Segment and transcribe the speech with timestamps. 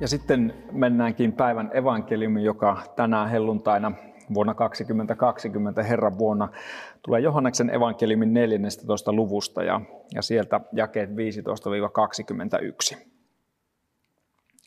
[0.00, 3.92] Ja sitten mennäänkin päivän evankeliumi, joka tänään helluntaina
[4.34, 6.48] vuonna 2020 Herran vuonna
[7.02, 9.12] tulee Johanneksen evankeliumin 14.
[9.12, 9.80] luvusta ja,
[10.14, 11.10] ja sieltä jakeet
[12.94, 12.96] 15-21.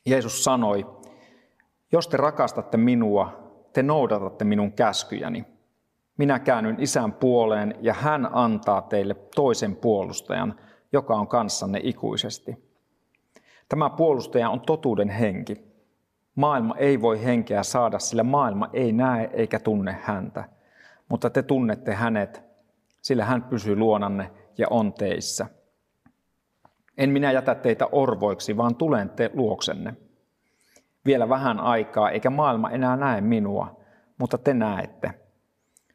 [0.06, 0.86] Jeesus sanoi,
[1.92, 5.46] jos te rakastatte minua, te noudatatte minun käskyjäni.
[6.18, 10.56] Minä käännyn isän puoleen ja hän antaa teille toisen puolustajan,
[10.92, 12.73] joka on kanssanne ikuisesti
[13.74, 15.56] Tämä puolustaja on totuuden henki.
[16.36, 20.50] Maailma ei voi henkeä saada, sillä maailma ei näe eikä tunne häntä.
[21.10, 22.44] Mutta te tunnette hänet,
[23.02, 25.46] sillä hän pysyy luonanne ja on teissä.
[26.98, 29.96] En minä jätä teitä orvoiksi, vaan tulen te luoksenne.
[31.06, 33.82] Vielä vähän aikaa, eikä maailma enää näe minua,
[34.18, 35.14] mutta te näette.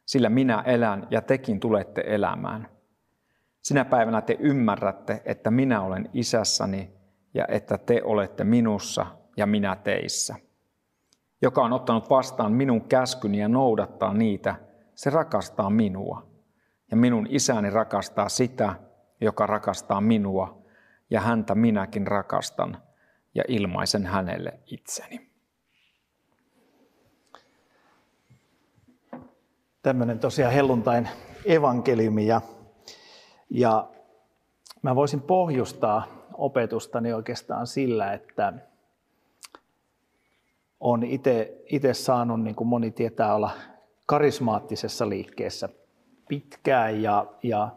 [0.07, 2.69] Sillä minä elän ja tekin tulette elämään.
[3.63, 6.98] Sinä päivänä te ymmärrätte, että minä olen isässäni
[7.39, 10.35] ja että te olette minussa ja minä teissä.
[11.43, 14.55] Joka on ottanut vastaan minun käskyni ja noudattaa niitä,
[14.95, 16.27] se rakastaa minua.
[16.91, 18.75] Ja minun isäni rakastaa sitä,
[19.21, 20.63] joka rakastaa minua,
[21.11, 22.83] ja häntä minäkin rakastan
[23.35, 25.31] ja ilmaisen hänelle itseni.
[29.83, 31.09] Tämmöinen tosiaan helluntain
[31.45, 32.41] evankeliumi ja,
[33.51, 33.91] ja
[34.83, 38.53] mä voisin pohjustaa opetustani oikeastaan sillä, että
[40.81, 41.03] on
[41.67, 43.51] itse saanut, niin kuin moni tietää, olla
[44.07, 45.69] karismaattisessa liikkeessä
[46.29, 47.69] pitkään ja, ja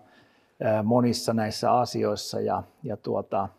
[0.83, 2.39] monissa näissä asioissa.
[2.39, 3.49] Ja, ja tuota,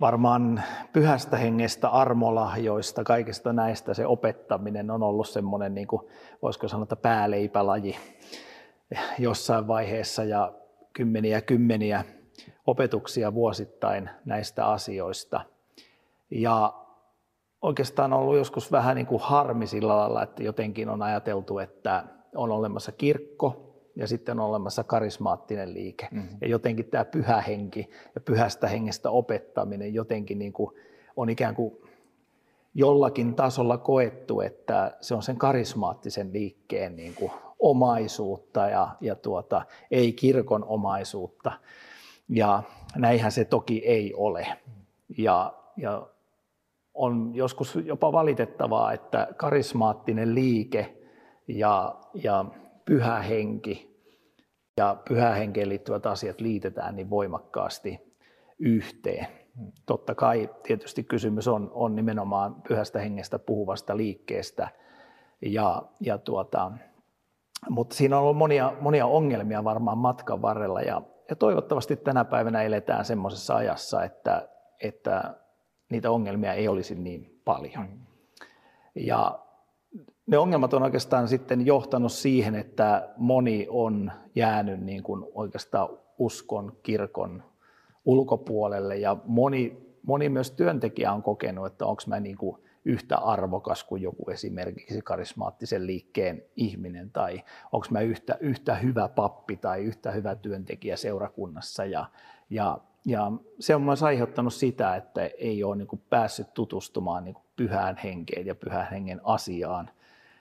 [0.00, 0.62] varmaan
[0.92, 6.02] pyhästä hengestä, armolahjoista, kaikista näistä se opettaminen on ollut semmoinen, niin kuin,
[6.42, 7.96] voisiko sanoa, pääleipälaji
[9.18, 10.52] jossain vaiheessa ja
[10.92, 12.04] kymmeniä kymmeniä
[12.66, 15.40] opetuksia vuosittain näistä asioista.
[16.30, 16.74] Ja
[17.62, 22.04] oikeastaan on ollut joskus vähän niin kuin harmi sillä lailla, että jotenkin on ajateltu, että
[22.34, 26.08] on olemassa kirkko ja sitten on olemassa karismaattinen liike.
[26.10, 26.36] Mm-hmm.
[26.40, 30.76] Ja jotenkin tämä pyhä henki ja pyhästä hengestä opettaminen jotenkin niin kuin
[31.16, 31.76] on ikään kuin
[32.74, 39.62] jollakin tasolla koettu, että se on sen karismaattisen liikkeen niin kuin omaisuutta ja, ja tuota,
[39.90, 41.52] ei kirkon omaisuutta.
[42.28, 42.62] Ja
[42.96, 44.46] näinhän se toki ei ole.
[45.18, 46.06] Ja, ja
[46.94, 50.96] on joskus jopa valitettavaa, että karismaattinen liike
[51.48, 52.44] ja, ja
[52.84, 53.94] pyhä henki
[54.76, 58.14] ja pyhä henkeen liittyvät asiat liitetään niin voimakkaasti
[58.58, 59.26] yhteen.
[59.86, 64.68] Totta kai tietysti kysymys on, on nimenomaan pyhästä hengestä puhuvasta liikkeestä,
[65.42, 66.72] ja, ja tuota,
[67.70, 72.62] mutta siinä on ollut monia, monia ongelmia varmaan matkan varrella ja ja toivottavasti tänä päivänä
[72.62, 74.48] eletään semmoisessa ajassa, että,
[74.80, 75.34] että
[75.90, 77.88] niitä ongelmia ei olisi niin paljon.
[77.88, 77.98] Mm.
[78.94, 79.38] Ja
[80.26, 86.76] ne ongelmat on oikeastaan sitten johtanut siihen, että moni on jäänyt niin kuin oikeastaan uskon,
[86.82, 87.42] kirkon
[88.04, 93.84] ulkopuolelle ja moni, moni myös työntekijä on kokenut, että onko mä niin kuin yhtä arvokas
[93.84, 100.10] kuin joku esimerkiksi karismaattisen liikkeen ihminen, tai onko mä yhtä, yhtä hyvä pappi tai yhtä
[100.10, 101.84] hyvä työntekijä seurakunnassa.
[101.84, 102.06] Ja,
[102.50, 107.96] ja, ja se on myös aiheuttanut sitä, että ei ole niin päässyt tutustumaan niin pyhään
[108.04, 109.90] henkeen ja pyhän hengen asiaan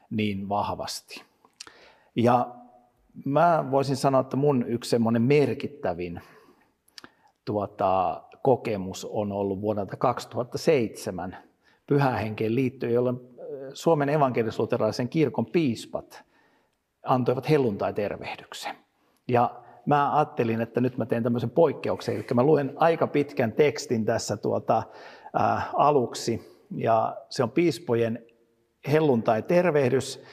[0.10, 1.24] niin vahvasti.
[2.16, 2.56] Ja
[3.26, 6.22] mä voisin sanoa, että mun yksi semmoinen merkittävin
[7.46, 11.38] tuota, kokemus on ollut vuodelta 2007,
[11.88, 13.20] pyhähenkeen liittyen, jolloin
[13.74, 16.24] Suomen evankelisluterilaisen kirkon piispat
[17.04, 18.76] antoivat helluntai-tervehdyksen.
[19.28, 24.06] Ja mä ajattelin, että nyt mä teen tämmöisen poikkeuksen, eli mä luen aika pitkän tekstin
[24.06, 24.84] tässä tuota,
[25.34, 26.42] ää, aluksi,
[26.76, 28.26] ja se on piispojen
[28.92, 30.24] helluntai-tervehdys.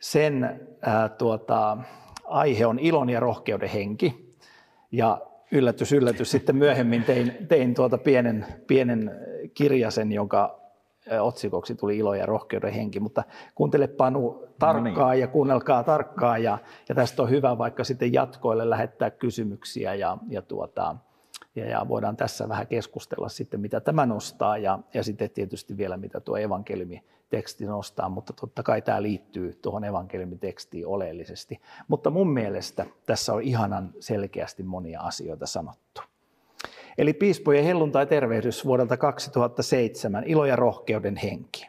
[0.00, 1.78] Sen ää, tuota,
[2.24, 4.36] aihe on ilon ja rohkeuden henki,
[4.92, 5.20] ja
[5.52, 9.10] yllätys, yllätys, sitten myöhemmin tein, tein tuota pienen, pienen
[9.54, 10.67] kirjasen, jonka
[11.20, 13.24] otsikoksi tuli ilo ja rohkeuden henki, mutta
[13.54, 15.20] kuuntele Panu tarkkaan no niin.
[15.20, 16.58] ja kuunnelkaa tarkkaan ja,
[16.88, 20.96] ja tästä on hyvä vaikka sitten jatkoille lähettää kysymyksiä ja, ja, tuota,
[21.56, 25.96] ja, ja voidaan tässä vähän keskustella sitten, mitä tämä nostaa ja, ja sitten tietysti vielä,
[25.96, 31.60] mitä tuo evankeliumiteksti nostaa, mutta totta kai tämä liittyy tuohon evankeliumitekstiin oleellisesti.
[31.88, 36.02] Mutta mun mielestä tässä on ihanan selkeästi monia asioita sanottu.
[36.98, 41.66] Eli piispojen helluntai-tervehdys vuodelta 2007, ilo ja rohkeuden henki.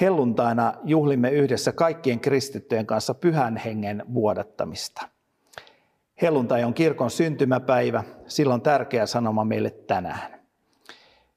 [0.00, 5.08] Helluntaina juhlimme yhdessä kaikkien kristittyjen kanssa pyhän hengen vuodattamista.
[6.22, 10.40] Helluntai on kirkon syntymäpäivä, silloin tärkeä sanoma meille tänään.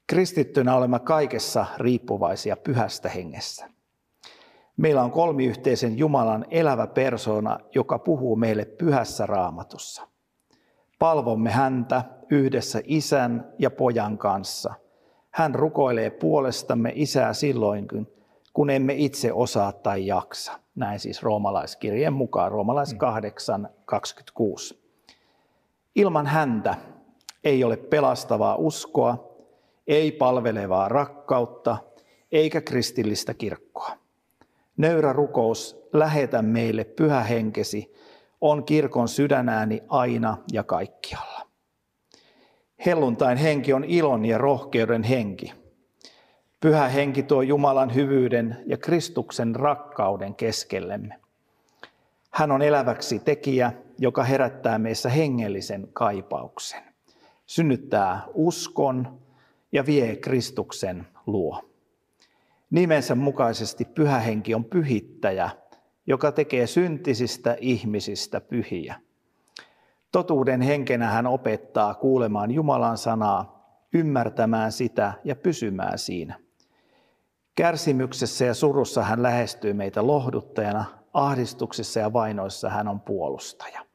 [0.07, 3.69] Kristittynä olemme kaikessa riippuvaisia pyhästä hengessä.
[4.77, 10.12] Meillä on kolmiyhteisen Jumalan elävä persona, joka puhuu meille pyhässä raamatussa.
[11.03, 14.73] Palvomme häntä yhdessä isän ja pojan kanssa.
[15.31, 18.07] Hän rukoilee puolestamme isää silloinkin,
[18.53, 20.59] kun emme itse osaa tai jaksa.
[20.75, 24.79] Näin siis roomalaiskirjeen mukaan, roomalais 8, 26.
[25.95, 26.75] Ilman häntä
[27.43, 29.37] ei ole pelastavaa uskoa,
[29.87, 31.77] ei palvelevaa rakkautta,
[32.31, 33.91] eikä kristillistä kirkkoa.
[34.77, 37.93] Nöyrä rukous, lähetä meille pyhä henkesi,
[38.43, 41.47] on kirkon sydänääni aina ja kaikkialla.
[42.85, 45.53] Helluntain henki on ilon ja rohkeuden henki.
[46.59, 51.19] Pyhä henki tuo Jumalan hyvyyden ja Kristuksen rakkauden keskellemme.
[52.31, 56.81] Hän on eläväksi tekijä, joka herättää meissä hengellisen kaipauksen,
[57.45, 59.19] synnyttää uskon
[59.71, 61.69] ja vie Kristuksen luo.
[62.69, 65.49] Nimensä mukaisesti pyhä henki on pyhittäjä,
[66.07, 68.95] joka tekee syntisistä ihmisistä pyhiä.
[70.11, 73.63] Totuuden henkenä hän opettaa kuulemaan Jumalan sanaa,
[73.93, 76.39] ymmärtämään sitä ja pysymään siinä.
[77.55, 83.85] Kärsimyksessä ja surussa hän lähestyy meitä lohduttajana, ahdistuksissa ja vainoissa hän on puolustaja.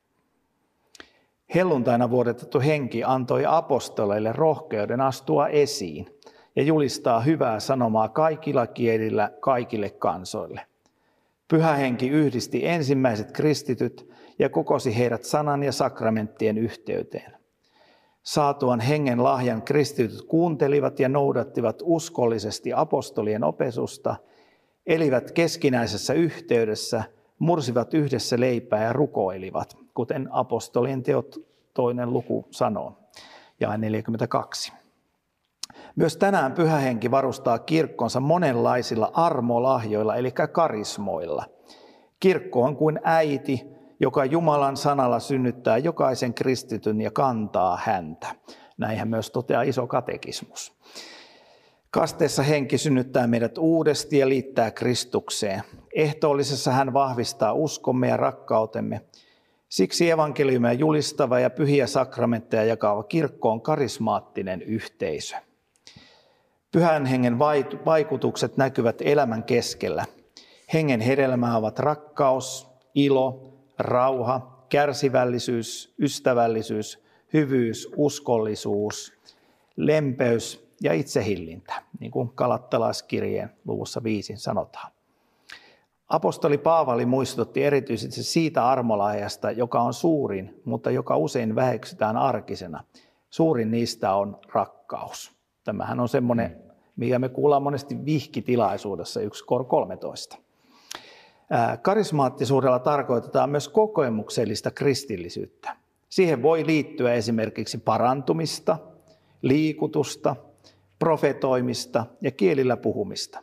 [1.54, 6.18] Helluntaina vuodetettu henki antoi apostoleille rohkeuden astua esiin
[6.56, 10.67] ja julistaa hyvää sanomaa kaikilla kielillä kaikille kansoille.
[11.48, 17.32] Pyhä henki yhdisti ensimmäiset kristityt ja kokosi heidät sanan ja sakramenttien yhteyteen.
[18.22, 24.16] Saatuan hengen lahjan kristityt kuuntelivat ja noudattivat uskollisesti apostolien opetusta,
[24.86, 27.02] elivät keskinäisessä yhteydessä,
[27.38, 31.36] mursivat yhdessä leipää ja rukoilivat, kuten apostolien teot
[31.74, 32.98] toinen luku sanoo,
[33.60, 34.72] ja 42.
[35.98, 41.44] Myös tänään pyhähenki varustaa kirkkonsa monenlaisilla armolahjoilla, eli karismoilla.
[42.20, 43.66] Kirkko on kuin äiti,
[44.00, 48.26] joka Jumalan sanalla synnyttää jokaisen kristityn ja kantaa häntä.
[48.76, 50.78] Näinhän myös toteaa iso katekismus.
[51.90, 55.62] Kasteessa henki synnyttää meidät uudesti ja liittää Kristukseen.
[55.94, 59.00] Ehtoollisessa hän vahvistaa uskomme ja rakkautemme.
[59.68, 65.47] Siksi evankeliumia julistava ja pyhiä sakramentteja jakava kirkko on karismaattinen yhteisö.
[66.72, 67.38] Pyhän hengen
[67.84, 70.04] vaikutukset näkyvät elämän keskellä.
[70.72, 79.12] Hengen hedelmää ovat rakkaus, ilo, rauha, kärsivällisyys, ystävällisyys, hyvyys, uskollisuus,
[79.76, 84.92] lempeys ja itsehillintä, niin kuin Kalattalaiskirjeen luvussa 5 sanotaan.
[86.08, 92.84] Apostoli Paavali muistutti erityisesti siitä armolahjasta, joka on suurin, mutta joka usein väheksytään arkisena.
[93.30, 95.37] Suurin niistä on rakkaus.
[95.68, 96.56] Tämähän on semmoinen,
[96.96, 100.38] mikä me kuullaan monesti vihkitilaisuudessa 1 kor 13.
[101.82, 105.76] Karismaattisuudella tarkoitetaan myös kokemuksellista kristillisyyttä.
[106.08, 108.78] Siihen voi liittyä esimerkiksi parantumista,
[109.42, 110.36] liikutusta,
[110.98, 113.42] profetoimista ja kielillä puhumista.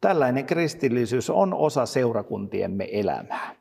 [0.00, 3.54] Tällainen kristillisyys on osa seurakuntiemme elämää.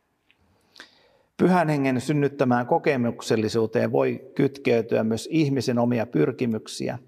[1.38, 7.00] Pyhän hengen synnyttämään kokemuksellisuuteen voi kytkeytyä myös ihmisen omia pyrkimyksiä.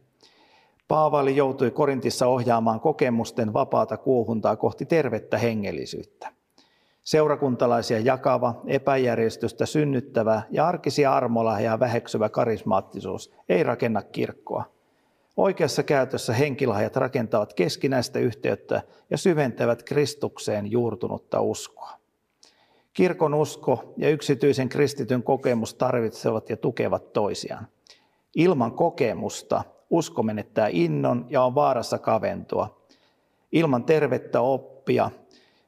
[0.94, 6.34] Paavali joutui Korintissa ohjaamaan kokemusten vapaata kuohuntaa kohti tervettä hengellisyyttä.
[7.04, 14.64] Seurakuntalaisia jakava, epäjärjestystä synnyttävä ja arkisia armolahjaa väheksyvä karismaattisuus ei rakenna kirkkoa.
[15.38, 21.92] Oikeassa käytössä henkilahjat rakentavat keskinäistä yhteyttä ja syventävät Kristukseen juurtunutta uskoa.
[22.94, 27.68] Kirkon usko ja yksityisen kristityn kokemus tarvitsevat ja tukevat toisiaan.
[28.36, 32.84] Ilman kokemusta usko menettää innon ja on vaarassa kaventua.
[33.52, 35.12] Ilman tervettä oppia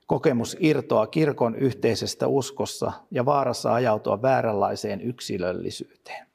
[0.07, 6.27] Kokemus irtoaa kirkon yhteisestä uskossa ja vaarassa ajautua vääränlaiseen yksilöllisyyteen.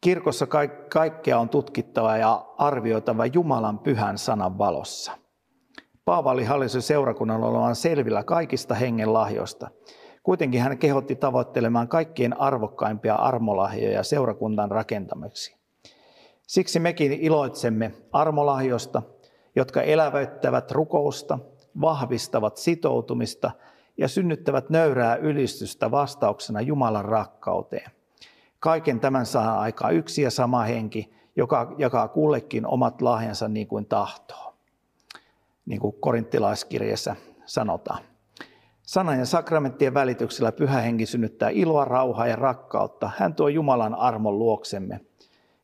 [0.00, 0.46] Kirkossa
[0.88, 5.12] kaikkea on tutkittava ja arvioitava Jumalan pyhän sanan valossa.
[6.04, 9.70] Paavali hallisi seurakunnan olevan selvillä kaikista hengen lahjoista.
[10.22, 15.61] Kuitenkin hän kehotti tavoittelemaan kaikkien arvokkaimpia armolahjoja seurakunnan rakentamiseksi.
[16.46, 19.02] Siksi mekin iloitsemme armolahjoista,
[19.56, 21.38] jotka elävöittävät rukousta,
[21.80, 23.50] vahvistavat sitoutumista
[23.98, 27.90] ja synnyttävät nöyrää ylistystä vastauksena Jumalan rakkauteen.
[28.60, 33.86] Kaiken tämän saa aikaa yksi ja sama henki, joka jakaa kullekin omat lahjansa niin kuin
[33.86, 34.54] tahtoo.
[35.66, 38.02] Niin kuin korinttilaiskirjassa sanotaan.
[38.82, 43.10] Sanan ja sakramenttien välityksellä pyhä henki synnyttää iloa, rauhaa ja rakkautta.
[43.16, 45.00] Hän tuo Jumalan armon luoksemme.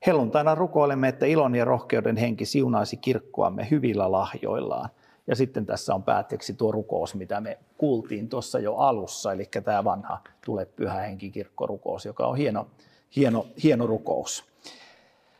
[0.06, 4.90] Helluntaina rukoilemme, että ilon ja rohkeuden henki siunaisi kirkkoamme hyvillä lahjoillaan.
[5.26, 9.84] Ja sitten tässä on päätteeksi tuo rukous, mitä me kuultiin tuossa jo alussa, eli tämä
[9.84, 12.66] vanha Tule pyhä henki kirkkorukous, joka on hieno,
[13.16, 14.44] hieno, hieno rukous.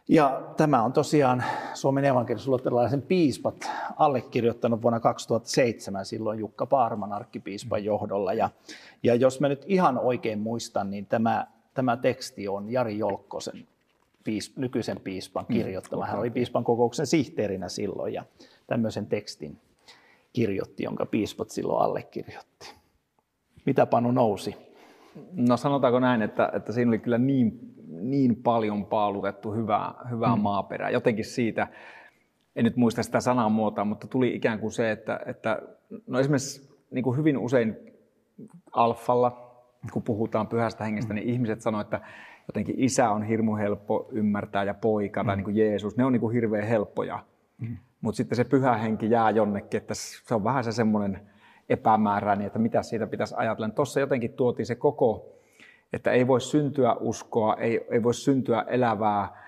[0.09, 8.33] Ja tämä on tosiaan Suomen evankelisulottelaisen piispat allekirjoittanut vuonna 2007 silloin Jukka Paarman arkkipiispan johdolla.
[8.33, 8.51] Ja,
[9.03, 13.69] ja jos mä nyt ihan oikein muistan, niin tämä, tämä teksti on Jari Jolkkosen
[14.29, 16.07] piis, nykyisen piispan mm, kirjoittama.
[16.07, 18.25] Hän oli piispan kokouksen sihteerinä silloin ja
[18.67, 19.57] tämmöisen tekstin
[20.33, 22.75] kirjoitti, jonka piispat silloin allekirjoitti.
[23.67, 24.57] Mitä Panu nousi?
[25.33, 30.43] No sanotaanko näin, että, että siinä oli kyllä niin, niin paljon paalutettu hyvää, hyvää hmm.
[30.43, 30.91] maaperää.
[30.91, 31.69] Jotenkin siitä,
[32.57, 35.63] en nyt muista sitä sanamuotoa, mutta tuli ikään kuin se, että, että
[36.07, 37.77] no esimerkiksi niin kuin hyvin usein
[38.73, 39.55] alfalla,
[39.93, 42.01] kun puhutaan pyhästä hengestä, niin ihmiset sanoivat, että
[42.49, 45.39] jotenkin isä on hirmu helppo ymmärtää ja poika tai mm.
[45.39, 47.25] niin kuin Jeesus, ne on niin kuin hirveän helppoja.
[47.59, 47.77] Mm.
[48.01, 51.21] Mutta sitten se pyhä henki jää jonnekin, että se on vähän se semmoinen
[51.69, 53.69] epämääräinen, että mitä siitä pitäisi ajatella.
[53.69, 55.39] Tuossa jotenkin tuotiin se koko,
[55.93, 59.48] että ei voi syntyä uskoa, ei, ei voi syntyä elävää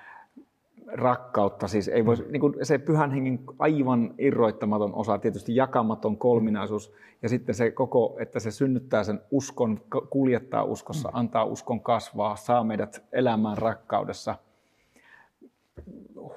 [0.92, 6.92] rakkautta, siis ei voi, niin kuin se pyhän hengen aivan irroittamaton osa, tietysti jakamaton kolminaisuus,
[7.22, 9.80] ja sitten se koko, että se synnyttää sen uskon,
[10.10, 11.16] kuljettaa uskossa, mm.
[11.16, 14.34] antaa uskon kasvaa, saa meidät elämään rakkaudessa–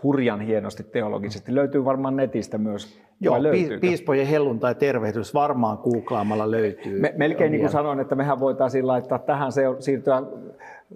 [0.03, 1.55] hurjan hienosti teologisesti.
[1.55, 3.01] Löytyy varmaan netistä myös.
[3.23, 3.35] Joo,
[3.81, 6.99] piispojen helluntai tervehdys varmaan googlaamalla löytyy.
[6.99, 10.23] Me, melkein niin kuin sanoin, että mehän voitaisiin laittaa tähän se, siirtyä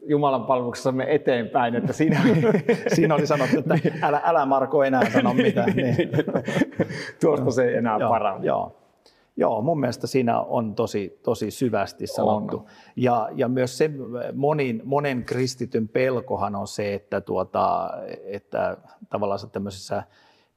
[0.06, 1.76] Jumalan palveluksessamme eteenpäin.
[1.76, 2.22] Että siinä...
[2.96, 5.76] siinä oli sanottu, että älä, älä Marko enää sano mitään.
[5.76, 6.10] niin.
[7.22, 8.46] Tuosta se ei enää parannu.
[8.46, 8.76] Joo.
[9.40, 12.58] Joo, mun mielestä siinä on tosi, tosi syvästi sanottu.
[12.58, 12.66] On.
[12.96, 13.92] Ja, ja myös se
[14.34, 17.90] monin, monen kristityn pelkohan on se, että, tuota,
[18.24, 18.78] että
[19.10, 20.04] tavallaan tämmöisessä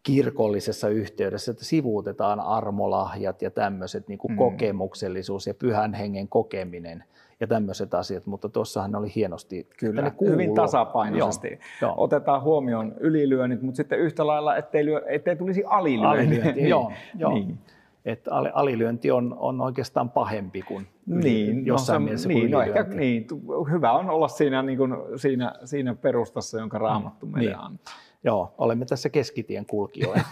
[0.02, 4.38] kirkollisessa yhteydessä, että sivuutetaan armolahjat ja tämmöiset niin kuin mm.
[4.38, 7.04] kokemuksellisuus ja pyhän hengen kokeminen
[7.40, 9.68] ja tämmöiset asiat, mutta tuossahan ne oli hienosti.
[9.78, 11.48] Kyllä, ne hyvin tasapainoisesti.
[11.48, 11.94] Joo, joo.
[11.96, 16.18] Otetaan huomioon ylilyönnit, mutta sitten yhtä lailla, ettei, lyö, ettei tulisi alilyönti.
[16.18, 17.34] alilyönti joo, joo.
[17.34, 17.58] Niin
[18.04, 22.82] että alilyönti on, on oikeastaan pahempi kuin niin, jossain no, mielessä niin, kuin no ehkä,
[22.82, 23.26] niin,
[23.70, 27.60] hyvä on olla siinä, niin kuin, siinä, siinä perustassa, jonka raamattu mm, meille niin.
[27.60, 27.94] antaa.
[28.24, 30.24] Joo, olemme tässä keskitien kulkijoja.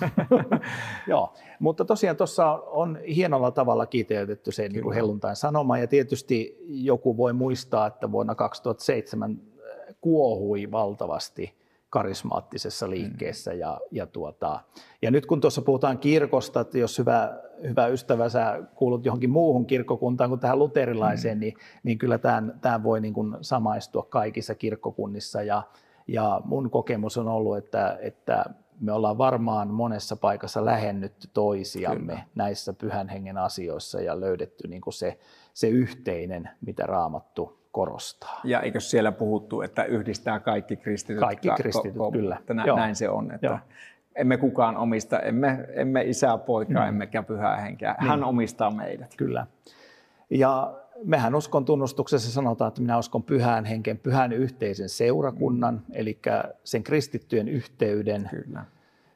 [1.07, 7.17] Joo, mutta tosiaan tuossa on hienolla tavalla kiteytetty se niin helluntain sanoma, ja tietysti joku
[7.17, 9.41] voi muistaa, että vuonna 2007
[10.01, 11.59] kuohui valtavasti
[11.91, 12.91] karismaattisessa mm.
[12.91, 13.51] liikkeessä.
[13.53, 13.59] Mm.
[13.59, 14.61] Ja, ja, tuota,
[15.03, 19.67] ja nyt kun tuossa puhutaan kirkosta, että jos hyvä, hyvä ystävä, sä kuulut johonkin muuhun
[19.67, 21.41] kirkkokuntaan kuin tähän luterilaiseen, mm.
[21.41, 25.43] niin, niin kyllä tämän, tämän voi niin kuin samaistua kaikissa kirkkokunnissa.
[25.43, 25.63] Ja,
[26.09, 28.45] ja mun kokemus on ollut, että, että
[28.81, 32.25] me ollaan varmaan monessa paikassa lähennytty toisiamme Kyllä.
[32.35, 35.19] näissä pyhän hengen asioissa ja löydetty niin kuin se,
[35.55, 38.41] se yhteinen, mitä raamattu korostaa.
[38.45, 41.21] Ja eikö siellä puhuttu, että yhdistää kaikki kristityt?
[41.21, 42.37] Kaikki kristityt, ko- kyllä.
[42.41, 43.59] Että nä- näin se on, että Joo.
[44.15, 46.89] emme kukaan omista, emme, emme isää, poikaa, mm.
[46.89, 47.97] emmekä pyhää henkeä.
[48.01, 48.09] Niin.
[48.09, 49.15] Hän omistaa meidät.
[49.17, 49.47] Kyllä.
[50.31, 50.75] Ja
[51.05, 55.95] mehän uskon tunnustuksessa sanotaan, että minä uskon pyhään henkeen, pyhän yhteisen seurakunnan, mm.
[55.95, 56.19] eli
[56.65, 58.65] sen kristittyjen yhteyden, Kyllä.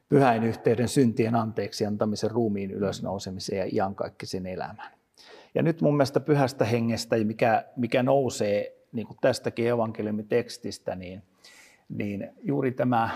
[0.09, 4.91] pyhän yhteyden syntien anteeksi antamisen, ruumiin ylösnousemisen ja iankaikkisen elämän.
[5.55, 11.23] Ja nyt mun mielestä pyhästä hengestä, mikä, mikä nousee niin kuin tästäkin evankeliumitekstistä, niin,
[11.89, 13.09] niin juuri tämä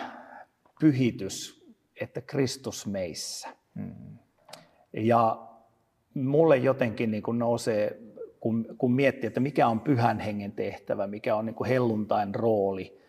[0.79, 1.65] pyhitys,
[2.01, 3.47] että Kristus meissä.
[3.75, 4.17] Hmm.
[4.93, 5.47] Ja
[6.13, 7.99] mulle jotenkin niin kuin nousee,
[8.39, 12.99] kun, kun miettii, että mikä on pyhän hengen tehtävä, mikä on niin kuin helluntain rooli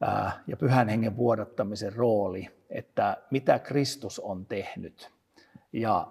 [0.00, 5.10] ää, ja pyhän hengen vuodattamisen rooli, että mitä Kristus on tehnyt.
[5.72, 6.06] Ja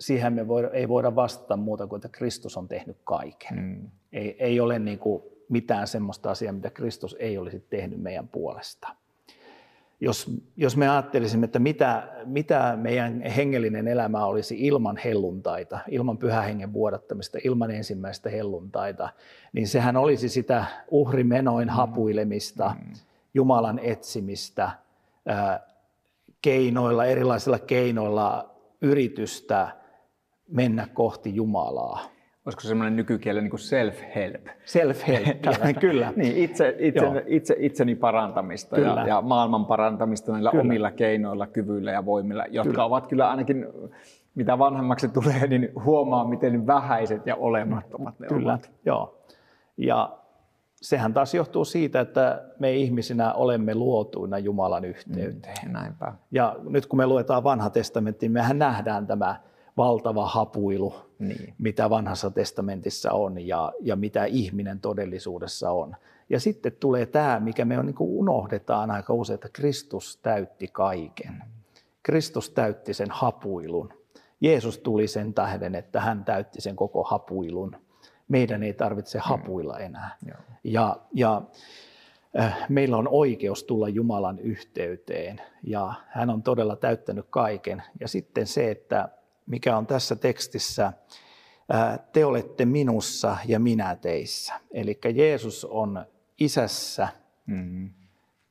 [0.00, 3.58] siihen me voida, ei voida vastata muuta kuin, että Kristus on tehnyt kaiken.
[3.58, 3.90] Mm.
[4.12, 8.88] Ei, ei ole niin kuin mitään sellaista asiaa, mitä Kristus ei olisi tehnyt meidän puolesta.
[10.00, 16.72] Jos, jos me ajattelisimme, että mitä, mitä meidän hengellinen elämä olisi ilman helluntaita, ilman pyhähengen
[16.72, 19.08] vuodattamista, ilman ensimmäistä helluntaita,
[19.52, 21.72] niin sehän olisi sitä uhrimenoin mm.
[21.72, 22.92] hapuilemista, mm.
[23.34, 24.70] Jumalan etsimistä,
[26.42, 28.50] keinoilla, erilaisilla keinoilla
[28.80, 29.68] yritystä
[30.48, 32.17] mennä kohti Jumalaa.
[32.48, 34.48] Olisiko se semmoinen nykykielen niin self-help?
[34.64, 36.12] Self-help, kyllä.
[36.16, 40.62] niin, itse, itse, itse, itseni parantamista ja, ja maailman parantamista näillä kyllä.
[40.62, 42.84] omilla keinoilla, kyvyillä ja voimilla, jotka kyllä.
[42.84, 43.66] ovat kyllä ainakin,
[44.34, 48.52] mitä vanhemmaksi tulee, niin huomaa, miten vähäiset ja olemattomat ne kyllä.
[48.52, 48.70] ovat.
[48.84, 49.22] Joo.
[49.76, 50.18] Ja
[50.74, 55.66] sehän taas johtuu siitä, että me ihmisinä olemme luotuina Jumalan yhteyteen.
[55.66, 56.12] Mm, näinpä.
[56.30, 59.36] Ja nyt kun me luetaan vanha testamentti, niin mehän nähdään tämä
[59.76, 61.54] valtava hapuilu, niin.
[61.58, 65.96] mitä vanhassa testamentissa on ja, ja mitä ihminen todellisuudessa on.
[66.30, 70.68] Ja sitten tulee tämä, mikä me on, niin kuin unohdetaan aika usein, että Kristus täytti
[70.68, 71.42] kaiken.
[72.02, 73.92] Kristus täytti sen hapuilun.
[74.40, 77.76] Jeesus tuli sen tähden, että hän täytti sen koko hapuilun.
[78.28, 80.16] Meidän ei tarvitse hapuilla enää.
[80.24, 80.32] Mm.
[80.64, 81.42] Ja, ja
[82.40, 87.82] äh, meillä on oikeus tulla Jumalan yhteyteen ja hän on todella täyttänyt kaiken.
[88.00, 89.08] Ja sitten se, että
[89.48, 90.92] mikä on tässä tekstissä,
[92.12, 94.54] te olette minussa ja minä teissä.
[94.70, 96.06] Eli Jeesus on
[96.40, 97.08] isässä,
[97.46, 97.90] mm-hmm.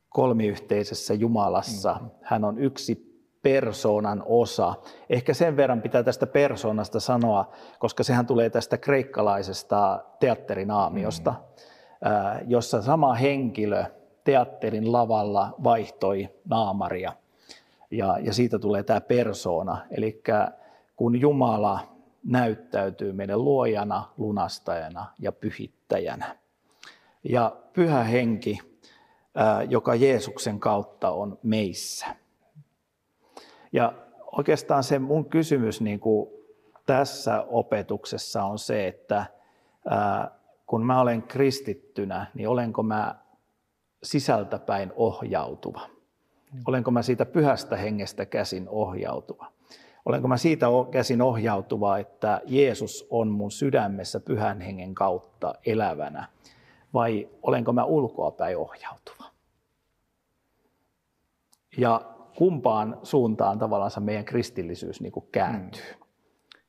[0.10, 1.94] kolmiyhteisessä Jumalassa.
[1.94, 2.10] Mm-hmm.
[2.22, 3.08] Hän on yksi
[3.42, 4.74] persoonan osa.
[5.10, 12.52] Ehkä sen verran pitää tästä persoonasta sanoa, koska sehän tulee tästä kreikkalaisesta teatterinaamiosta, mm-hmm.
[12.52, 13.86] jossa sama henkilö
[14.24, 17.14] teatterin lavalla vaihtoi naamaria.
[17.92, 19.86] Ja, ja siitä tulee tämä persoona.
[19.92, 20.22] Eli
[20.98, 26.38] kun Jumala näyttäytyy meidän luojana, lunastajana ja pyhittäjänä.
[27.24, 28.60] Ja pyhä henki,
[29.70, 32.06] joka Jeesuksen kautta on meissä.
[33.74, 33.94] Ja
[34.32, 36.30] oikeastaan se mun kysymys niin kuin
[36.86, 39.26] tässä opetuksessa on se, että
[40.66, 43.16] kun mä olen kristittynä, niin olenko mä
[44.04, 45.82] sisältäpäin ohjautuva?
[46.66, 49.57] Olenko mä siitä pyhästä hengestä käsin ohjautuva?
[50.08, 56.28] Olenko mä siitä käsin ohjautuva, että Jeesus on mun sydämessä pyhän hengen kautta elävänä,
[56.94, 59.26] vai olenko mä ulkoapäin ohjautuva?
[61.78, 62.02] Ja
[62.38, 65.94] kumpaan suuntaan tavallaan meidän kristillisyys niin kääntyy.
[65.94, 66.06] Mm.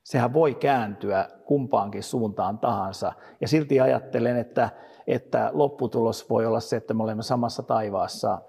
[0.05, 3.13] Sehän voi kääntyä kumpaankin suuntaan tahansa.
[3.41, 4.71] Ja silti ajattelen, että,
[5.07, 8.43] että lopputulos voi olla se, että me olemme samassa taivaassa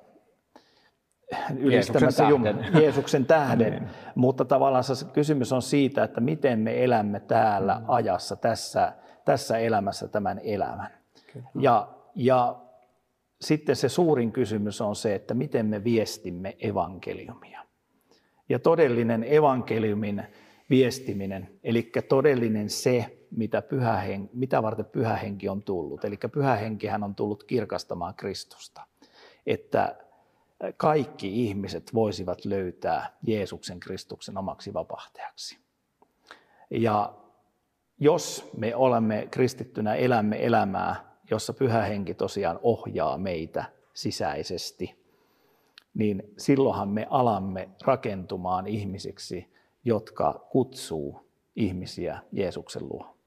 [1.57, 3.71] ylistämässä Jeesuksen tähden, Jeesuksen tähden.
[3.71, 3.89] niin.
[4.15, 7.85] mutta tavallaan se kysymys on siitä, että miten me elämme täällä mm.
[7.87, 8.93] ajassa, tässä,
[9.25, 10.89] tässä elämässä tämän elämän.
[11.55, 12.55] Ja, ja
[13.41, 17.63] sitten se suurin kysymys on se, että miten me viestimme evankeliumia.
[18.49, 20.23] Ja todellinen evankeliumin
[20.69, 26.05] viestiminen, eli todellinen se, mitä, pyhä mitä varten pyhä henki on tullut.
[26.05, 28.81] Eli pyhä henkihän on tullut kirkastamaan Kristusta.
[29.47, 29.95] Että
[30.77, 35.57] kaikki ihmiset voisivat löytää Jeesuksen Kristuksen omaksi vapahtajaksi.
[36.71, 37.13] Ja
[37.99, 44.99] jos me olemme kristittynä, elämme elämää, jossa pyhä henki tosiaan ohjaa meitä sisäisesti,
[45.93, 53.17] niin silloinhan me alamme rakentumaan ihmisiksi, jotka kutsuu ihmisiä Jeesuksen luo.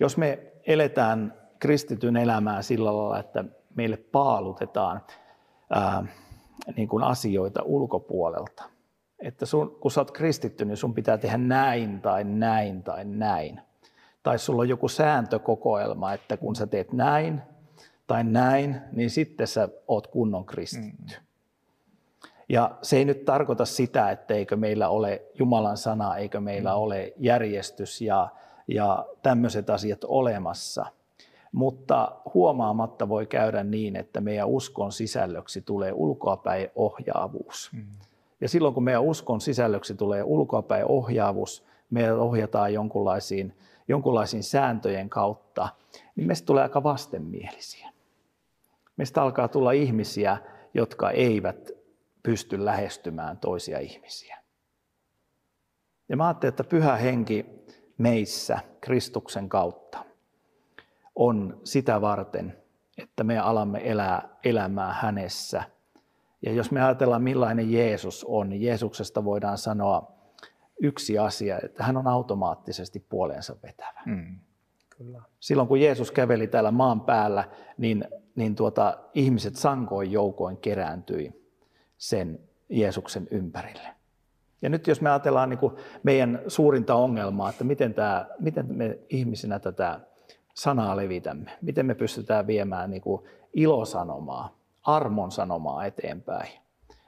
[0.00, 3.44] Jos me eletään kristityn elämää sillä lailla, että
[3.74, 5.02] meille paalutetaan
[5.70, 6.06] ää,
[6.76, 8.64] niin kuin asioita ulkopuolelta.
[9.18, 13.60] Että sun, kun sä oot kristitty, niin sun pitää tehdä näin tai näin tai näin.
[14.22, 17.42] Tai sulla on joku sääntökokoelma, että kun sä teet näin
[18.06, 21.14] tai näin, niin sitten sä oot kunnon kristitty.
[21.14, 21.26] Mm.
[22.48, 26.76] Ja se ei nyt tarkoita sitä, etteikö meillä ole Jumalan sana, eikö meillä mm.
[26.76, 28.28] ole järjestys ja,
[28.68, 30.86] ja tämmöiset asiat olemassa–
[31.56, 37.70] mutta huomaamatta voi käydä niin, että meidän uskon sisällöksi tulee ulkoapäin ohjaavuus.
[37.72, 37.86] Mm.
[38.40, 43.56] Ja silloin kun meidän uskon sisällöksi tulee ulkoapäin ohjaavuus, me ohjataan jonkunlaisiin,
[43.88, 45.68] jonkunlaisiin sääntöjen kautta,
[46.16, 47.90] niin meistä tulee aika vastenmielisiä.
[48.96, 50.38] Meistä alkaa tulla ihmisiä,
[50.74, 51.70] jotka eivät
[52.22, 54.38] pysty lähestymään toisia ihmisiä.
[56.08, 57.46] Ja mä ajattelin, että pyhä henki
[57.98, 60.06] meissä Kristuksen kautta
[61.16, 62.56] on sitä varten,
[62.98, 65.62] että me alamme elää elämää hänessä.
[66.42, 70.12] Ja jos me ajatellaan millainen Jeesus on, niin Jeesuksesta voidaan sanoa
[70.82, 74.00] yksi asia, että hän on automaattisesti puoleensa vetävä.
[74.06, 74.38] Mm,
[74.98, 75.22] kyllä.
[75.40, 77.48] Silloin kun Jeesus käveli täällä maan päällä,
[77.78, 81.46] niin, niin tuota, ihmiset sankoin joukoin kerääntyi
[81.98, 83.88] sen Jeesuksen ympärille.
[84.62, 85.58] Ja nyt jos me ajatellaan niin
[86.02, 90.00] meidän suurinta ongelmaa, että miten, tämä, miten me ihmisinä tätä
[90.56, 96.52] sanaa levitämme, miten me pystytään viemään niin kuin ilosanomaa, armon sanomaa eteenpäin,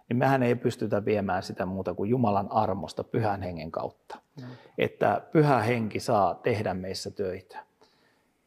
[0.08, 4.18] niin mehän ei pystytä viemään sitä muuta kuin Jumalan armosta pyhän hengen kautta.
[4.40, 4.46] Mm.
[4.78, 7.64] Että pyhä henki saa tehdä meissä töitä.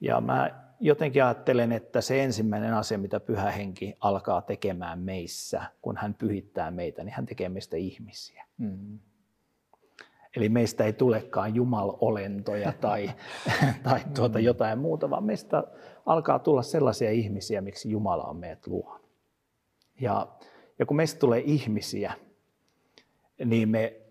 [0.01, 5.97] Ja mä jotenkin ajattelen, että se ensimmäinen asia, mitä pyhä henki alkaa tekemään meissä, kun
[5.97, 8.45] hän pyhittää meitä, niin hän tekee meistä ihmisiä.
[8.57, 8.99] Mm.
[10.35, 13.11] Eli meistä ei tulekaan jumalolentoja tai,
[13.83, 14.45] tai tuota mm.
[14.45, 15.63] jotain muuta, vaan meistä
[16.05, 19.01] alkaa tulla sellaisia ihmisiä, miksi Jumala on meidät luonut.
[20.01, 20.27] Ja,
[20.79, 22.13] ja kun meistä tulee ihmisiä,
[23.45, 24.01] niin me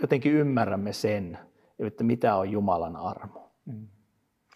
[0.00, 1.38] jotenkin ymmärrämme sen,
[1.78, 3.50] että mitä on Jumalan armo.
[3.64, 3.88] Mm.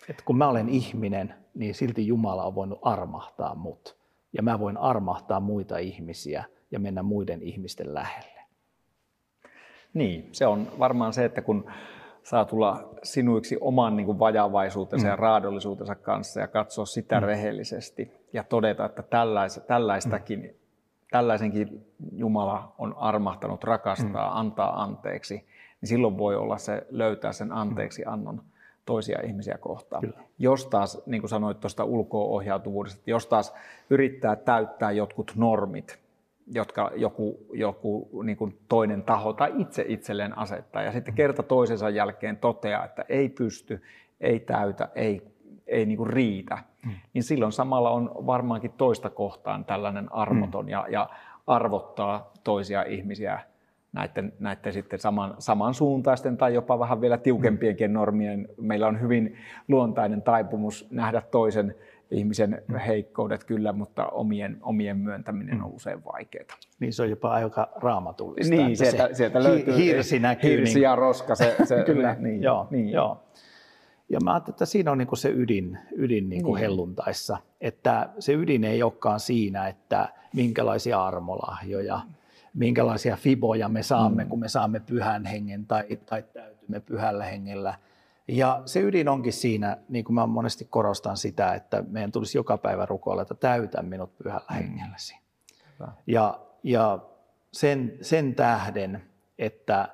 [0.09, 3.97] Että kun mä olen ihminen, niin silti Jumala on voinut armahtaa mut.
[4.33, 8.36] Ja mä voin armahtaa muita ihmisiä ja mennä muiden ihmisten lähelle.
[9.97, 11.71] Niin, se on varmaan se, että kun
[12.23, 15.11] saa tulla sinuiksi oman niin kuin vajavaisuutensa mm.
[15.11, 17.27] ja raadollisuutensa kanssa ja katsoa sitä mm.
[17.27, 20.49] rehellisesti ja todeta, että tällais, tällaistakin, mm.
[21.11, 24.37] tällaisenkin Jumala on armahtanut rakastaa, mm.
[24.37, 25.35] antaa anteeksi,
[25.81, 28.43] niin silloin voi olla se löytää sen anteeksi annon
[28.87, 30.01] toisia ihmisiä kohtaan.
[30.01, 30.21] Kyllä.
[30.39, 33.55] Jos taas, niin kuin sanoit tuosta ulko-ohjautuvuudesta, jos taas
[33.91, 36.06] yrittää täyttää jotkut normit,
[36.55, 40.83] jotka joku, joku niin kuin toinen taho tai itse itselleen asettaa.
[40.83, 43.83] Ja sitten kerta toisensa jälkeen toteaa, että ei pysty,
[44.21, 45.23] ei täytä, ei,
[45.67, 46.59] ei niin kuin riitä.
[46.87, 46.93] Mm.
[47.13, 50.69] Niin silloin samalla on varmaankin toista kohtaan tällainen armoton mm.
[50.69, 51.09] ja, ja
[51.47, 53.41] arvottaa toisia ihmisiä
[53.93, 58.49] näiden, näiden sitten saman, samansuuntaisten tai jopa vähän vielä tiukempienkin normien.
[58.61, 59.37] Meillä on hyvin
[59.69, 61.75] luontainen taipumus nähdä toisen
[62.11, 62.79] ihmisen mm.
[62.79, 65.77] heikkoudet kyllä, mutta omien, omien myöntäminen on mm.
[65.77, 66.59] usein vaikeaa.
[66.81, 68.55] Niin se on jopa aika raamatullista.
[68.55, 70.51] Niin, sieltä, se sieltä löytyy hirsi näkyy.
[70.51, 71.35] Hirsi niin, ja roska.
[71.35, 72.89] Se, se, kyllä, niin, joo, niin.
[72.89, 73.23] joo.
[74.09, 76.63] Ja mä ajattelin, että siinä on niin se ydin, ydin niin kuin niin.
[76.63, 82.01] helluntaissa, että se ydin ei olekaan siinä, että minkälaisia armolahjoja,
[82.55, 84.31] minkälaisia fiboja me saamme, mm.
[84.31, 87.75] kun me saamme pyhän hengen tai, tai täytymme pyhällä hengellä–
[88.29, 92.59] ja se ydin onkin siinä, niin kuin mä monesti korostan sitä, että meidän tulisi joka
[92.59, 94.57] päivä rukoilla, että täytä minut pyhällä mm.
[94.57, 95.17] hengelläsi.
[96.07, 96.99] Ja, ja
[97.53, 99.03] sen, sen tähden,
[99.39, 99.89] että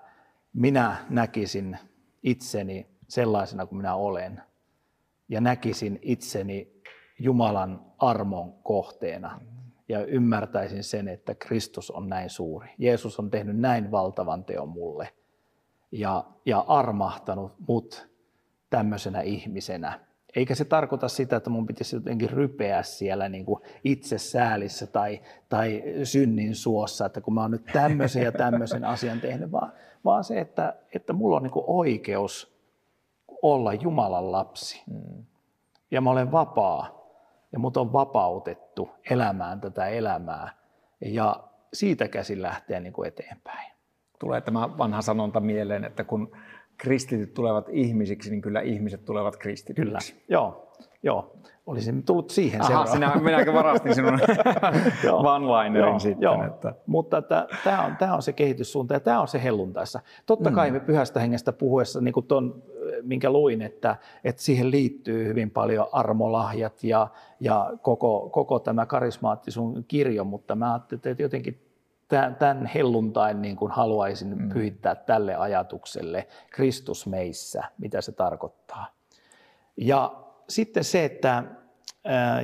[0.53, 1.79] minä näkisin
[2.23, 4.42] itseni sellaisena kuin minä olen
[5.29, 6.83] ja näkisin itseni
[7.18, 9.40] Jumalan armon kohteena
[9.88, 12.68] ja ymmärtäisin sen, että Kristus on näin suuri.
[12.79, 15.09] Jeesus on tehnyt näin valtavan teon mulle
[15.92, 18.12] ja, ja armahtanut mut
[18.72, 20.00] tämmöisenä ihmisenä.
[20.37, 25.82] Eikä se tarkoita sitä, että mun pitäisi jotenkin rypeä siellä niin kuin itsesäälissä tai, tai
[26.04, 29.72] synnin suossa, että kun mä oon nyt tämmöisen ja tämmöisen asian tehnyt, vaan,
[30.04, 32.56] vaan se, että, että mulla on niin kuin oikeus
[33.42, 34.82] olla Jumalan lapsi.
[34.90, 35.24] Mm.
[35.90, 37.02] Ja mä olen vapaa
[37.52, 40.54] ja mut on vapautettu elämään tätä elämää
[41.00, 43.72] ja siitä käsin lähteä niin kuin eteenpäin.
[44.18, 46.37] Tulee tämä vanha sanonta mieleen, että kun
[46.76, 50.12] kristityt tulevat ihmisiksi, niin kyllä ihmiset tulevat kristityiksi.
[50.12, 50.72] Kyllä, joo.
[51.02, 51.37] joo.
[51.66, 54.12] Olisin tullut siihen Aha, sinä, minäkin varastin sinun
[55.35, 56.22] one-linerin sitten.
[56.22, 56.44] Joo.
[56.44, 56.74] Että.
[56.87, 57.22] Mutta
[57.64, 60.00] tämä on, tämä on se kehityssuunta ja tämä on se helluntaissa.
[60.26, 60.54] Totta mm.
[60.54, 62.62] kai me pyhästä hengestä puhuessa, niin kuin ton,
[63.02, 67.08] minkä luin, että, että siihen liittyy hyvin paljon armolahjat ja,
[67.40, 71.71] ja koko, koko tämä karismaattisun kirjo, mutta mä ajattelin, että jotenkin
[72.38, 74.48] tämän helluntain niin kuin haluaisin mm.
[74.48, 78.87] pyhittää tälle ajatukselle, Kristus meissä, mitä se tarkoittaa.
[79.77, 81.44] Ja sitten se, että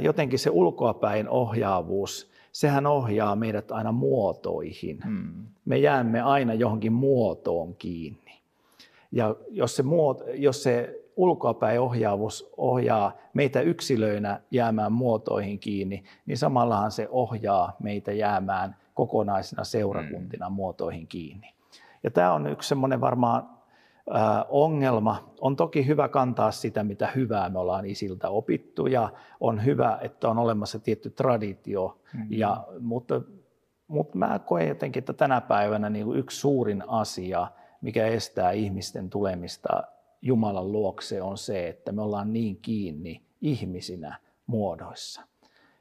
[0.02, 5.00] jotenkin se ulkoapäin ohjaavuus, sehän ohjaa meidät aina muotoihin.
[5.06, 5.46] Mm.
[5.64, 8.40] Me jäämme aina johonkin muotoon kiinni.
[9.12, 16.38] Ja jos se, muoto, jos se ulkoapäin ohjaavuus ohjaa meitä yksilöinä jäämään muotoihin kiinni, niin
[16.38, 20.54] samallahan se ohjaa meitä jäämään kokonaisina seurakuntina mm.
[20.54, 21.54] muotoihin kiinni.
[22.02, 23.48] Ja tämä on yksi semmoinen varmaan
[24.48, 25.34] ongelma.
[25.40, 30.28] On toki hyvä kantaa sitä, mitä hyvää me ollaan isiltä opittu ja on hyvä, että
[30.28, 32.26] on olemassa tietty traditio, mm.
[32.30, 33.20] ja, mutta,
[33.88, 37.46] mutta mä koen jotenkin, että tänä päivänä niin yksi suurin asia,
[37.80, 39.82] mikä estää ihmisten tulemista
[40.22, 45.22] Jumalan luokse on se, että me ollaan niin kiinni ihmisinä muodoissa.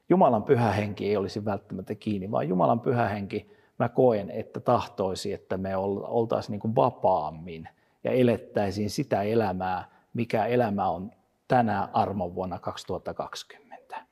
[0.08, 5.32] Jumalan pyhä henki ei olisi välttämättä kiinni, vaan Jumalan pyhä henki, mä koen, että tahtoisi,
[5.32, 7.68] että me oltaisiin niin kuin vapaammin
[8.04, 11.10] ja elettäisiin sitä elämää, mikä elämä on
[11.48, 14.06] tänä armon vuonna 2020.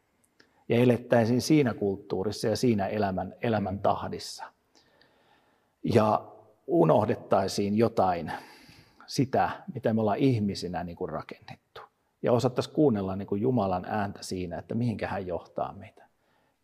[0.69, 4.45] Ja elettäisiin siinä kulttuurissa ja siinä elämän, elämän tahdissa.
[5.95, 6.27] Ja
[6.67, 8.33] unohdettaisiin jotain
[9.07, 11.66] sitä, mitä me ollaan ihmisinä niin kuin rakennettu
[12.23, 16.07] ja osattaisiin kuunnella niin kuin Jumalan ääntä siinä, että mihinkä hän johtaa meitä.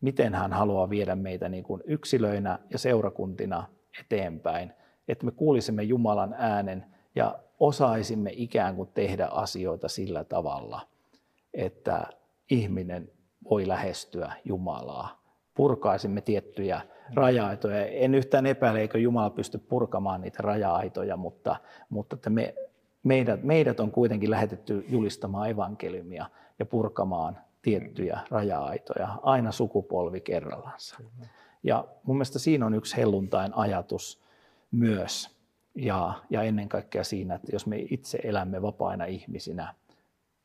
[0.01, 3.63] miten hän haluaa viedä meitä niin kuin yksilöinä ja seurakuntina
[3.99, 4.73] eteenpäin,
[5.07, 6.85] että me kuulisimme Jumalan äänen
[7.15, 10.81] ja osaisimme ikään kuin tehdä asioita sillä tavalla,
[11.53, 12.07] että
[12.49, 13.11] ihminen
[13.49, 15.23] voi lähestyä Jumalaa.
[15.53, 16.81] Purkaisimme tiettyjä
[17.13, 17.85] raja-aitoja.
[17.85, 21.55] En yhtään epäile, eikö Jumala pysty purkamaan niitä raja-aitoja, mutta,
[21.89, 22.55] mutta että me,
[23.03, 26.25] meidät, meidät on kuitenkin lähetetty julistamaan evankeliumia
[26.59, 30.97] ja purkamaan tiettyjä raja-aitoja, aina sukupolvi kerrallansa.
[31.63, 34.23] Ja mun mielestä siinä on yksi helluntain ajatus
[34.71, 35.37] myös,
[35.75, 39.73] ja, ja ennen kaikkea siinä, että jos me itse elämme vapaina ihmisinä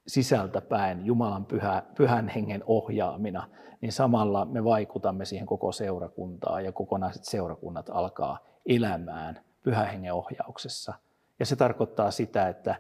[0.07, 3.49] sisältäpäin Jumalan pyhä, pyhän hengen ohjaamina,
[3.81, 10.95] niin samalla me vaikutamme siihen koko seurakuntaan ja kokonaiset seurakunnat alkaa elämään pyhän hengen ohjauksessa.
[11.41, 12.75] Ja se tarkoittaa sitä, että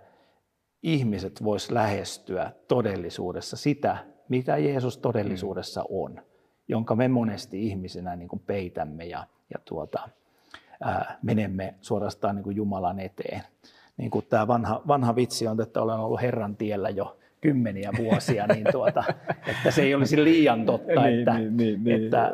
[0.83, 3.97] ihmiset vois lähestyä todellisuudessa sitä,
[4.29, 6.23] mitä Jeesus todellisuudessa on,
[6.68, 10.09] jonka me monesti ihmisenä niin kuin peitämme ja, ja tuota,
[10.81, 13.42] ää, menemme suorastaan niin kuin Jumalan eteen.
[13.97, 18.47] Niin kuin tämä vanha, vanha vitsi on, että olen ollut Herran tiellä jo kymmeniä vuosia,
[18.47, 19.05] niin tuota,
[19.51, 22.33] että se ei olisi liian totta, niin, että, niin, niin, niin, että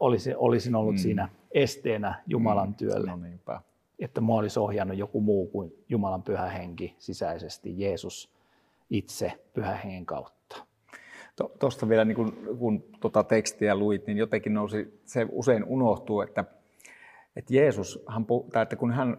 [0.00, 0.98] olisi, olisin ollut mm.
[0.98, 2.74] siinä esteenä Jumalan mm.
[2.74, 3.10] työlle.
[3.10, 3.60] No niinpä.
[3.98, 8.34] Että mua olisi ohjannut joku muu kuin Jumalan pyhä henki sisäisesti, Jeesus
[8.90, 10.56] itse pyhä hengen kautta.
[11.58, 16.44] Tuosta vielä, niin kun, kun tuota tekstiä luit, niin jotenkin nousi, se usein unohtuu, että
[17.36, 18.04] että Jeesus,
[18.52, 19.16] tai että kun hän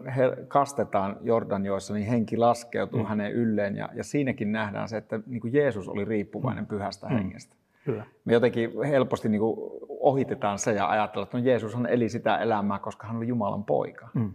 [0.48, 3.06] kastetaan Jordanjoissa, niin henki laskeutuu mm.
[3.06, 3.76] hänen ylleen.
[3.76, 6.68] Ja, ja siinäkin nähdään se, että niin kuin Jeesus oli riippuvainen mm.
[6.68, 7.16] pyhästä mm.
[7.16, 7.56] hengestä.
[7.84, 8.04] Kyllä.
[8.24, 9.56] Me jotenkin helposti niin kuin
[9.88, 14.08] ohitetaan se ja ajatellaan, että no Jeesushan eli sitä elämää, koska hän oli Jumalan poika.
[14.14, 14.34] Mm.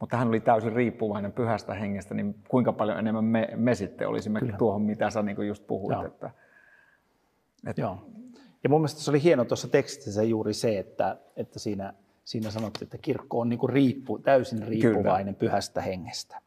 [0.00, 4.40] Mutta hän oli täysin riippuvainen pyhästä hengestä, niin kuinka paljon enemmän me, me sitten olisimme
[4.40, 4.56] Kyllä.
[4.56, 5.98] tuohon, mitä sä niin just puhuit.
[5.98, 6.06] Joo.
[6.06, 6.30] Että,
[7.66, 7.80] että...
[7.80, 8.06] Joo.
[8.64, 11.94] Ja mun mielestä se oli hieno tuossa tekstissä juuri se, että, että siinä
[12.28, 15.50] siinä sanottiin, että kirkko on niin kuin riippu, täysin riippuvainen Kyllä.
[15.50, 16.40] pyhästä hengestä.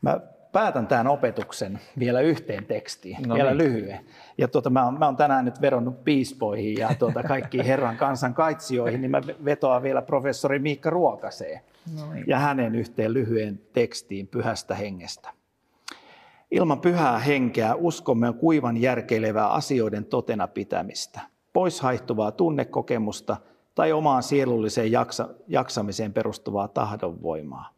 [0.00, 0.20] Mä
[0.52, 3.58] päätän tämän opetuksen vielä yhteen tekstiin, no vielä niin.
[3.58, 4.00] lyhyen.
[4.38, 8.34] Ja tuota, mä, oon, mä oon tänään nyt veronnut piispoihin ja tuota, kaikkiin Herran kansan
[8.34, 11.60] kaitsijoihin, niin mä vetoan vielä professori Miikka Ruokaseen
[11.96, 12.24] no niin.
[12.26, 15.30] ja hänen yhteen lyhyen tekstiin pyhästä hengestä.
[16.50, 21.20] Ilman pyhää henkeä uskomme on kuivan järkeilevää asioiden totena pitämistä,
[21.52, 23.36] pois haihtuvaa tunnekokemusta–
[23.74, 27.74] tai omaan sielulliseen jaksa, jaksamiseen perustuvaa tahdonvoimaa.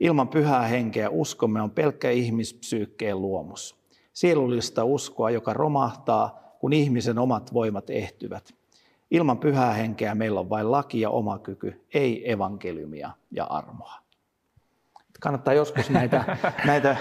[0.00, 3.76] Ilman pyhää henkeä uskomme on pelkkä ihmispsyykkeen luomus.
[4.12, 8.54] Sielullista uskoa, joka romahtaa, kun ihmisen omat voimat ehtyvät.
[9.12, 13.94] Ilman pyhää henkeä meillä on vain laki ja omakyky, ei evankeliumia ja armoa.
[15.20, 16.96] Kannattaa joskus näitä, näitä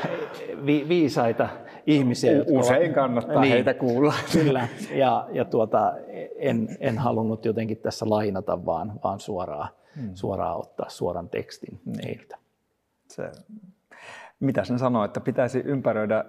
[0.65, 1.49] vi, viisaita
[1.87, 2.31] ihmisiä.
[2.31, 4.13] Jotka Usein ovat, kannattaa niin, heitä kuulla.
[4.33, 5.93] Kyllä, ja, ja tuota,
[6.35, 10.11] en, en halunnut jotenkin tässä lainata, vaan, vaan suoraan, hmm.
[10.13, 11.99] suoraan ottaa suoran tekstin niin.
[12.03, 12.37] heiltä.
[13.07, 13.31] Se,
[14.41, 16.25] mitä sen sanoo, että pitäisi ympäröidä,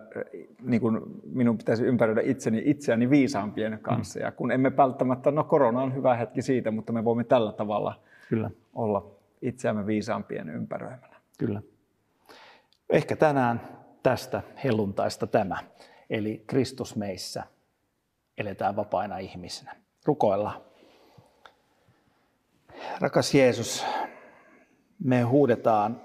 [0.63, 1.01] niin kuin
[1.33, 4.19] minun pitäisi ympäröidä itseni itseäni viisaampien kanssa.
[4.19, 4.25] Hmm.
[4.25, 8.01] Ja kun emme välttämättä, no korona on hyvä hetki siitä, mutta me voimme tällä tavalla
[8.29, 8.51] Kyllä.
[8.75, 9.11] olla
[9.43, 11.17] itseämme viisaampien ympäröimänä.
[11.39, 11.63] Kyllä.
[12.91, 13.61] Ehkä tänään
[14.03, 15.59] tästä helluntaista tämä,
[16.11, 17.43] eli Kristus meissä
[18.39, 19.77] eletään vapaina ihmisinä.
[20.05, 20.61] Rukoillaan.
[23.01, 23.87] Rakas Jeesus,
[25.05, 26.01] me huudetaan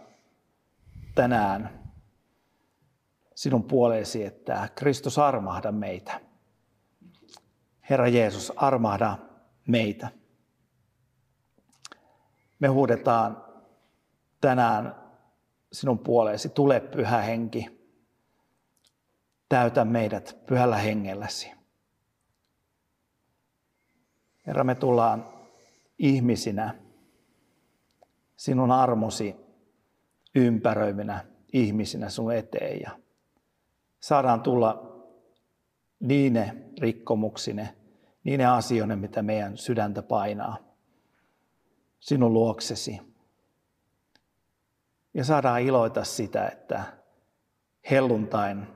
[1.15, 1.86] tänään
[3.37, 6.21] sinun puoleesi, että Kristus armahda meitä.
[7.89, 9.17] Herra Jeesus, armahda
[9.67, 10.07] meitä.
[12.59, 13.43] Me huudetaan
[14.41, 14.95] tänään
[15.71, 17.89] sinun puoleesi, tule pyhä henki,
[19.49, 21.51] täytä meidät pyhällä hengelläsi.
[24.47, 25.25] Herra, me tullaan
[25.99, 26.75] ihmisinä
[28.37, 29.35] sinun armosi
[30.35, 33.06] ympäröiminä ihmisinä sun eteen ja
[33.99, 34.97] saadaan tulla
[35.99, 37.75] niine rikkomuksine,
[38.23, 40.57] niine asioine, mitä meidän sydäntä painaa
[41.99, 43.01] sinun luoksesi.
[45.13, 46.83] Ja saadaan iloita sitä, että
[47.91, 48.67] helluntain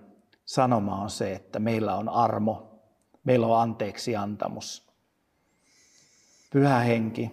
[0.45, 2.81] sanoma on se, että meillä on armo,
[3.23, 4.91] meillä on anteeksi antamus.
[6.53, 7.31] Pyhä henki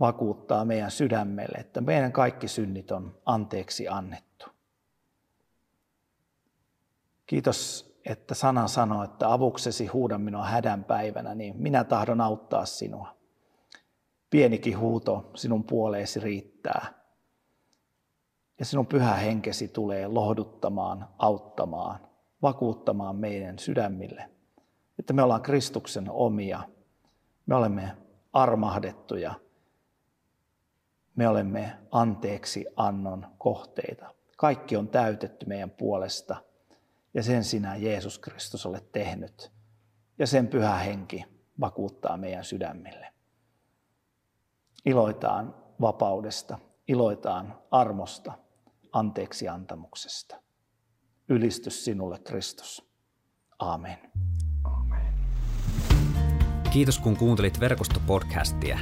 [0.00, 4.31] vakuuttaa meidän sydämelle, että meidän kaikki synnit on anteeksi annettu.
[7.32, 13.16] Kiitos, että sana sanoo, että avuksesi huuda minua hädän päivänä, niin minä tahdon auttaa sinua.
[14.30, 16.86] Pienikin huuto sinun puoleesi riittää.
[18.58, 21.98] Ja sinun pyhä henkesi tulee lohduttamaan, auttamaan,
[22.42, 24.30] vakuuttamaan meidän sydämille,
[24.98, 26.62] että me ollaan Kristuksen omia
[27.46, 27.96] Me olemme
[28.32, 29.34] armahdettuja.
[31.16, 34.14] Me olemme anteeksi annon kohteita.
[34.36, 36.51] Kaikki on täytetty meidän puolesta
[37.14, 39.52] ja sen sinä Jeesus Kristus olet tehnyt.
[40.18, 41.24] Ja sen pyhä henki
[41.60, 43.12] vakuuttaa meidän sydämille.
[44.84, 48.32] Iloitaan vapaudesta, iloitaan armosta,
[48.92, 50.42] anteeksi antamuksesta.
[51.28, 52.88] Ylistys sinulle, Kristus.
[53.58, 53.98] Amen.
[54.64, 55.14] Amen.
[56.72, 58.78] Kiitos kun kuuntelit verkostopodcastia.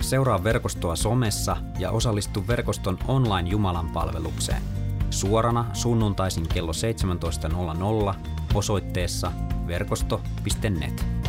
[0.00, 4.81] Seuraa verkostoa somessa ja osallistu verkoston online Jumalan palvelukseen.
[5.12, 8.14] Suorana sunnuntaisin kello 17.00
[8.54, 9.32] osoitteessa
[9.66, 11.21] verkosto.net.